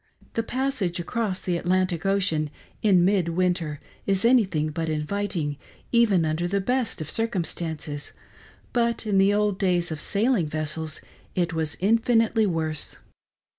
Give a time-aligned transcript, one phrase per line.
[0.33, 2.49] The passage across the Atlantic Ocean
[2.81, 5.57] in mid winter is anything but inviting
[5.91, 8.11] even under the best of circumstances,
[8.73, 11.01] but in the old days of sailing ves sels
[11.35, 12.95] it was infinitely worse.